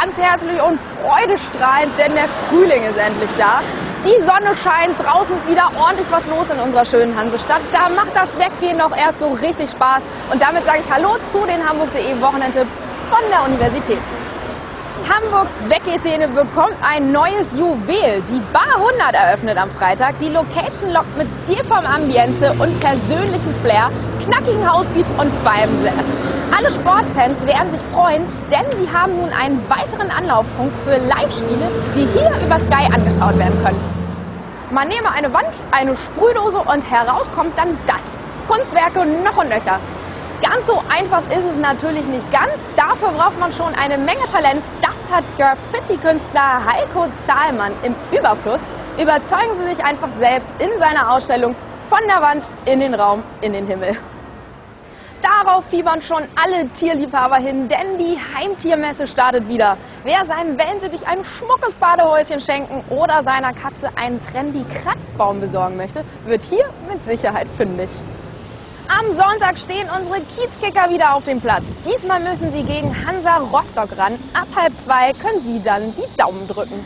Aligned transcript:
ganz 0.00 0.18
herzlich 0.18 0.62
und 0.62 0.80
freudestrahlend, 0.80 1.98
denn 1.98 2.14
der 2.14 2.26
Frühling 2.48 2.82
ist 2.84 2.96
endlich 2.96 3.30
da. 3.34 3.60
Die 4.02 4.22
Sonne 4.22 4.56
scheint, 4.56 4.98
draußen 4.98 5.34
ist 5.34 5.48
wieder 5.48 5.70
ordentlich 5.76 6.06
was 6.10 6.26
los 6.26 6.48
in 6.48 6.58
unserer 6.58 6.84
schönen 6.86 7.14
Hansestadt. 7.14 7.60
Da 7.70 7.90
macht 7.90 8.16
das 8.16 8.34
Weggehen 8.38 8.78
noch 8.78 8.96
erst 8.96 9.18
so 9.18 9.28
richtig 9.28 9.70
Spaß. 9.70 10.02
Und 10.32 10.40
damit 10.40 10.64
sage 10.64 10.78
ich 10.80 10.90
Hallo 10.90 11.16
zu 11.30 11.44
den 11.44 11.66
Hamburg.de 11.68 12.18
Wochenendtipps 12.20 12.72
von 13.10 13.30
der 13.30 13.44
Universität. 13.44 14.00
Hamburgs 15.08 15.64
Weggeh-Szene 15.68 16.28
bekommt 16.28 16.76
ein 16.82 17.12
neues 17.12 17.56
Juwel. 17.56 18.22
Die 18.28 18.40
Bar 18.52 18.76
100 18.76 19.14
eröffnet 19.14 19.56
am 19.56 19.70
Freitag. 19.70 20.18
Die 20.18 20.28
Location 20.28 20.90
lockt 20.90 21.16
mit 21.16 21.28
stilvollem 21.42 21.86
Ambiente 21.86 22.52
und 22.52 22.78
persönlichen 22.80 23.54
Flair, 23.62 23.90
knackigen 24.22 24.70
Housebeats 24.70 25.12
und 25.12 25.32
feinem 25.44 25.72
Jazz. 25.82 26.06
Alle 26.56 26.70
Sportfans 26.70 27.44
werden 27.46 27.70
sich 27.70 27.80
freuen, 27.92 28.22
denn 28.50 28.64
sie 28.76 28.92
haben 28.92 29.16
nun 29.16 29.30
einen 29.30 29.62
weiteren 29.70 30.10
Anlaufpunkt 30.10 30.76
für 30.84 30.96
Live-Spiele, 30.96 31.70
die 31.94 32.06
hier 32.18 32.30
über 32.44 32.58
Sky 32.58 32.92
angeschaut 32.92 33.38
werden 33.38 33.58
können. 33.64 33.80
Man 34.70 34.88
nehme 34.88 35.10
eine 35.10 35.32
Wand, 35.32 35.54
eine 35.70 35.96
Sprühdose 35.96 36.58
und 36.58 36.90
heraus 36.90 37.30
kommt 37.34 37.56
dann 37.58 37.78
das. 37.86 38.30
Kunstwerke 38.46 39.06
noch 39.06 39.36
und 39.36 39.48
nöcher. 39.48 39.80
Ganz 40.42 40.66
so 40.66 40.82
einfach 40.88 41.22
ist 41.30 41.44
es 41.44 41.58
natürlich 41.58 42.06
nicht 42.06 42.30
ganz. 42.32 42.50
Dafür 42.74 43.10
braucht 43.10 43.38
man 43.38 43.52
schon 43.52 43.74
eine 43.74 43.98
Menge 43.98 44.24
Talent. 44.24 44.64
Das 44.80 45.10
hat 45.10 45.22
Graffiti-Künstler 45.36 46.64
Heiko 46.64 47.08
Zahlmann 47.26 47.74
im 47.82 47.94
Überfluss. 48.10 48.62
Überzeugen 48.98 49.54
Sie 49.56 49.74
sich 49.74 49.84
einfach 49.84 50.08
selbst 50.18 50.50
in 50.58 50.70
seiner 50.78 51.12
Ausstellung 51.12 51.54
von 51.90 51.98
der 52.08 52.22
Wand 52.22 52.44
in 52.64 52.80
den 52.80 52.94
Raum, 52.94 53.22
in 53.42 53.52
den 53.52 53.66
Himmel. 53.66 53.90
Darauf 55.20 55.66
fiebern 55.66 56.00
schon 56.00 56.22
alle 56.42 56.66
Tierliebhaber 56.70 57.36
hin, 57.36 57.68
denn 57.68 57.98
die 57.98 58.18
Heimtiermesse 58.34 59.06
startet 59.06 59.46
wieder. 59.46 59.76
Wer 60.04 60.24
seinem 60.24 60.58
Wellensittich 60.58 61.06
ein 61.06 61.22
schmuckes 61.22 61.76
Badehäuschen 61.76 62.40
schenken 62.40 62.82
oder 62.88 63.22
seiner 63.22 63.52
Katze 63.52 63.90
einen 63.96 64.18
trendy 64.18 64.64
Kratzbaum 64.64 65.40
besorgen 65.40 65.76
möchte, 65.76 66.02
wird 66.24 66.42
hier 66.42 66.64
mit 66.88 67.02
Sicherheit 67.02 67.46
fündig. 67.46 67.90
Am 68.92 69.14
Sonntag 69.14 69.56
stehen 69.56 69.88
unsere 69.96 70.20
Kiezkicker 70.22 70.90
wieder 70.90 71.14
auf 71.14 71.22
dem 71.22 71.40
Platz. 71.40 71.72
Diesmal 71.84 72.18
müssen 72.18 72.50
sie 72.50 72.64
gegen 72.64 72.92
Hansa 73.06 73.36
Rostock 73.36 73.96
ran. 73.96 74.18
Ab 74.34 74.48
halb 74.56 74.76
zwei 74.78 75.12
können 75.12 75.40
sie 75.40 75.62
dann 75.62 75.94
die 75.94 76.16
Daumen 76.16 76.48
drücken. 76.48 76.84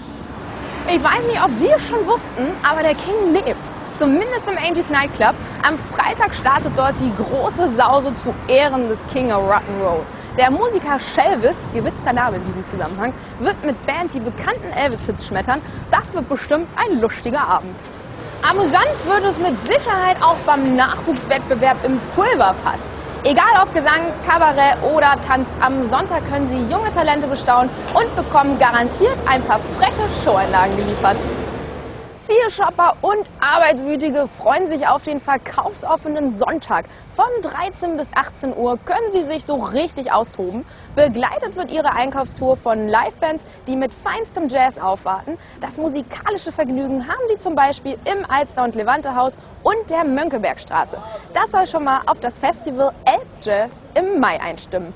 Ich 0.87 1.03
weiß 1.03 1.27
nicht, 1.27 1.43
ob 1.43 1.55
Sie 1.55 1.71
es 1.75 1.89
schon 1.89 2.07
wussten, 2.07 2.53
aber 2.63 2.83
der 2.83 2.95
King 2.95 3.33
lebt. 3.33 3.73
Zumindest 3.95 4.47
im 4.47 4.59
Angie's 4.59 4.91
Nightclub. 4.91 5.35
Am 5.67 5.79
Freitag 5.79 6.35
startet 6.35 6.77
dort 6.77 7.01
die 7.01 7.11
große 7.15 7.69
Sause 7.73 8.13
zu 8.13 8.35
Ehren 8.49 8.87
des 8.91 8.99
King 9.11 9.33
of 9.33 9.51
Rock'n'Roll. 9.51 10.05
Der 10.37 10.51
Musiker 10.51 11.01
Shelvis, 11.01 11.57
gewitzter 11.73 12.13
Name 12.13 12.37
in 12.37 12.45
diesem 12.45 12.67
Zusammenhang, 12.67 13.15
wird 13.39 13.65
mit 13.65 13.87
Band 13.87 14.13
die 14.13 14.21
bekannten 14.21 14.71
Elvis-Hits 14.77 15.27
schmettern. 15.27 15.63
Das 15.91 16.13
wird 16.13 16.29
bestimmt 16.29 16.69
ein 16.77 17.01
lustiger 17.01 17.49
Abend. 17.49 17.83
Amüsant 18.47 19.07
wird 19.07 19.25
es 19.25 19.39
mit 19.39 19.59
Sicherheit 19.63 20.23
auch 20.23 20.37
beim 20.45 20.77
Nachwuchswettbewerb 20.77 21.83
im 21.87 21.99
Pulverfass. 22.15 22.83
Egal 23.25 23.63
ob 23.63 23.73
Gesang, 23.73 24.13
Kabarett 24.23 24.83
oder 24.83 25.19
Tanz, 25.23 25.57
am 25.61 25.83
Sonntag 25.83 26.27
können 26.27 26.47
Sie 26.47 26.59
junge 26.71 26.91
Talente 26.93 27.27
bestaunen 27.27 27.71
und 27.95 28.15
bekommen 28.17 28.59
garantiert 28.59 29.17
ein 29.27 29.43
paar 29.45 29.59
freche 29.59 30.11
Showeinlagen 30.23 30.77
geliefert. 30.77 31.23
Viele 32.27 32.51
Shopper 32.51 32.97
und 33.03 33.29
Arbeitswütige 33.39 34.27
freuen 34.27 34.67
sich 34.67 34.89
auf 34.89 35.03
den 35.03 35.21
verkaufsoffenen 35.21 36.35
Sonntag. 36.35 36.87
Von 37.15 37.27
13 37.43 37.99
bis 37.99 38.15
18 38.15 38.57
Uhr 38.57 38.79
können 38.79 39.11
sie 39.11 39.23
sich 39.23 39.45
so 39.45 39.57
richtig 39.57 40.11
austoben. 40.11 40.65
Begleitet 40.97 41.55
wird 41.55 41.71
ihre 41.71 41.93
Einkaufstour 41.93 42.57
von 42.57 42.89
Livebands, 42.89 43.45
die 43.67 43.77
mit 43.77 43.93
feinstem 43.93 44.49
Jazz 44.49 44.79
aufwarten. 44.79 45.37
Das 45.61 45.77
musikalische 45.77 46.51
Vergnügen 46.51 47.07
haben 47.07 47.29
sie 47.29 47.37
zum 47.37 47.57
Beispiel 47.57 47.99
im 48.07 48.25
Alster- 48.27 48.65
und 48.65 48.75
Levante-Haus 48.75 49.37
und 49.63 49.91
der 49.91 50.05
Mönckebergstraße. 50.05 50.97
Das 51.35 51.51
soll 51.51 51.67
schon 51.67 51.85
mal 51.85 52.01
auf 52.07 52.21
das 52.21 52.39
Festival 52.39 52.95
Elb 53.05 53.29
Jazz 53.43 53.85
im 53.95 54.19
Mai 54.19 54.41
einstimmen. 54.41 54.95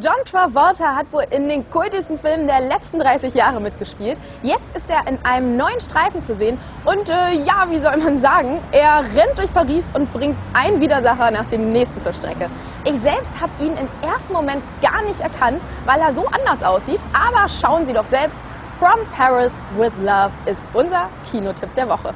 John 0.00 0.24
Travolta 0.24 0.96
hat 0.96 1.12
wohl 1.12 1.24
in 1.30 1.48
den 1.48 1.70
kultigsten 1.70 2.18
Filmen 2.18 2.48
der 2.48 2.60
letzten 2.60 2.98
30 2.98 3.32
Jahre 3.32 3.60
mitgespielt. 3.60 4.18
Jetzt 4.42 4.74
ist 4.74 4.90
er 4.90 5.06
in 5.06 5.24
einem 5.24 5.56
neuen 5.56 5.78
Streifen 5.78 6.20
zu 6.20 6.34
sehen 6.34 6.58
und 6.84 7.08
äh, 7.08 7.34
ja, 7.44 7.66
wie 7.70 7.78
soll 7.78 7.96
man 7.98 8.18
sagen, 8.18 8.58
er 8.72 9.02
rennt 9.02 9.38
durch 9.38 9.52
Paris 9.52 9.86
und 9.94 10.12
bringt 10.12 10.36
einen 10.52 10.80
Widersacher 10.80 11.30
nach 11.30 11.46
dem 11.46 11.70
nächsten 11.70 12.00
zur 12.00 12.12
Strecke. 12.12 12.50
Ich 12.84 13.00
selbst 13.00 13.40
habe 13.40 13.52
ihn 13.60 13.76
im 13.76 13.88
ersten 14.02 14.32
Moment 14.32 14.64
gar 14.82 15.00
nicht 15.02 15.20
erkannt, 15.20 15.60
weil 15.86 16.00
er 16.00 16.12
so 16.12 16.26
anders 16.26 16.64
aussieht, 16.64 17.00
aber 17.12 17.48
schauen 17.48 17.86
Sie 17.86 17.92
doch 17.92 18.06
selbst. 18.06 18.36
From 18.80 19.06
Paris 19.16 19.62
with 19.76 19.92
Love 20.02 20.32
ist 20.46 20.66
unser 20.74 21.08
Kinotipp 21.30 21.72
der 21.76 21.88
Woche. 21.88 22.12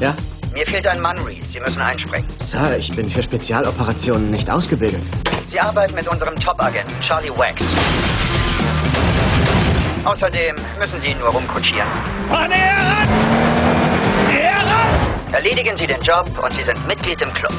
Ja? 0.00 0.14
Mir 0.56 0.66
fehlt 0.66 0.86
ein 0.86 1.02
Mann, 1.02 1.18
Reed. 1.18 1.44
Sie 1.52 1.60
müssen 1.60 1.82
einspringen. 1.82 2.26
Sir, 2.38 2.78
ich 2.78 2.90
bin 2.96 3.10
für 3.10 3.22
Spezialoperationen 3.22 4.30
nicht 4.30 4.48
ausgebildet. 4.48 5.02
Sie 5.50 5.60
arbeiten 5.60 5.94
mit 5.94 6.08
unserem 6.08 6.34
Top-Agenten, 6.34 6.94
Charlie 7.02 7.28
Wax. 7.28 7.62
Außerdem 10.06 10.56
müssen 10.80 10.98
Sie 11.02 11.08
ihn 11.08 11.18
nur 11.18 11.28
rumkutschieren. 11.28 11.86
Mann, 12.30 12.50
ran! 12.50 13.08
Er 14.34 14.56
ran! 14.56 15.34
Erledigen 15.34 15.76
Sie 15.76 15.86
den 15.86 16.00
Job 16.00 16.26
und 16.42 16.50
Sie 16.54 16.62
sind 16.62 16.88
Mitglied 16.88 17.20
im 17.20 17.34
Club. 17.34 17.52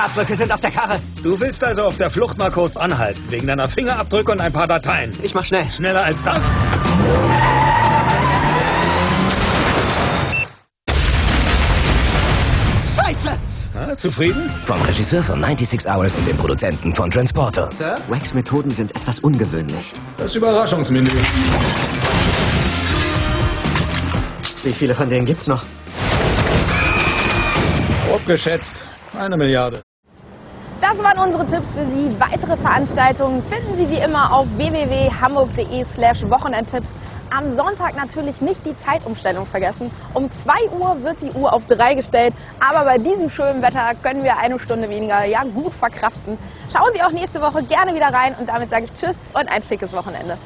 Fingerabdrücke 0.00 0.34
sind 0.34 0.50
auf 0.50 0.60
der 0.62 0.70
Karre. 0.70 0.98
Du 1.22 1.38
willst 1.38 1.62
also 1.62 1.84
auf 1.84 1.98
der 1.98 2.08
Flucht 2.08 2.38
mal 2.38 2.50
kurz 2.50 2.78
anhalten, 2.78 3.22
wegen 3.28 3.46
deiner 3.46 3.68
Fingerabdrücke 3.68 4.32
und 4.32 4.40
ein 4.40 4.50
paar 4.50 4.66
Dateien. 4.66 5.14
Ich 5.22 5.34
mach 5.34 5.44
schnell. 5.44 5.70
Schneller 5.70 6.02
als 6.02 6.24
das? 6.24 6.42
Scheiße! 12.96 13.36
Ja, 13.74 13.94
zufrieden? 13.94 14.50
Vom 14.64 14.80
Regisseur 14.80 15.22
von 15.22 15.38
96 15.38 15.86
Hours 15.86 16.14
und 16.14 16.26
dem 16.26 16.38
Produzenten 16.38 16.94
von 16.94 17.10
Transporter. 17.10 17.70
Sir? 17.70 17.98
Wax-Methoden 18.08 18.70
sind 18.70 18.96
etwas 18.96 19.20
ungewöhnlich. 19.20 19.92
Das 20.16 20.34
Überraschungsmenü. 20.34 21.10
Wie 24.62 24.72
viele 24.72 24.94
von 24.94 25.10
denen 25.10 25.26
gibt's 25.26 25.46
noch? 25.46 25.62
Grob 28.08 28.24
geschätzt. 28.24 28.82
Eine 29.12 29.36
Milliarde. 29.36 29.82
Das 30.90 31.04
waren 31.04 31.24
unsere 31.24 31.46
Tipps 31.46 31.74
für 31.74 31.86
Sie. 31.86 32.10
Weitere 32.18 32.56
Veranstaltungen 32.56 33.44
finden 33.44 33.76
Sie 33.76 33.88
wie 33.88 33.98
immer 33.98 34.34
auf 34.34 34.48
www.hamburg.de 34.56 35.84
slash 35.84 36.28
Wochenendtipps. 36.28 36.90
Am 37.30 37.54
Sonntag 37.54 37.94
natürlich 37.94 38.42
nicht 38.42 38.66
die 38.66 38.74
Zeitumstellung 38.74 39.46
vergessen. 39.46 39.92
Um 40.14 40.32
2 40.32 40.50
Uhr 40.72 41.00
wird 41.04 41.22
die 41.22 41.30
Uhr 41.30 41.52
auf 41.52 41.64
3 41.66 41.94
gestellt, 41.94 42.34
aber 42.58 42.84
bei 42.84 42.98
diesem 42.98 43.30
schönen 43.30 43.62
Wetter 43.62 43.92
können 44.02 44.24
wir 44.24 44.38
eine 44.38 44.58
Stunde 44.58 44.88
weniger 44.88 45.22
ja 45.26 45.44
gut 45.44 45.72
verkraften. 45.72 46.36
Schauen 46.72 46.90
Sie 46.92 47.00
auch 47.02 47.12
nächste 47.12 47.40
Woche 47.40 47.62
gerne 47.62 47.94
wieder 47.94 48.12
rein 48.12 48.34
und 48.34 48.48
damit 48.48 48.70
sage 48.70 48.86
ich 48.86 48.92
Tschüss 48.92 49.22
und 49.32 49.48
ein 49.48 49.62
schickes 49.62 49.92
Wochenende. 49.92 50.38